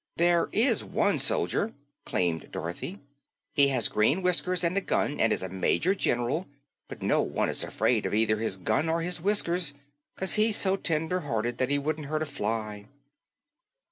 "There 0.17 0.49
is 0.51 0.83
one 0.83 1.19
soldier," 1.19 1.75
claimed 2.05 2.49
Dorothy. 2.51 2.99
"He 3.53 3.67
has 3.67 3.87
green 3.87 4.23
whiskers 4.23 4.63
and 4.63 4.75
a 4.75 4.81
gun 4.81 5.19
and 5.19 5.31
is 5.31 5.43
a 5.43 5.47
Major 5.49 5.93
General, 5.93 6.47
but 6.87 7.03
no 7.03 7.21
one 7.21 7.49
is 7.49 7.63
afraid 7.63 8.07
of 8.07 8.13
either 8.15 8.37
his 8.37 8.57
gun 8.57 8.89
or 8.89 9.03
his 9.03 9.21
whiskers, 9.21 9.75
'cause 10.15 10.33
he's 10.33 10.57
so 10.57 10.75
tender 10.75 11.19
hearted 11.19 11.59
that 11.59 11.69
he 11.69 11.77
wouldn't 11.77 12.07
hurt 12.07 12.23
a 12.23 12.25
fly." 12.25 12.87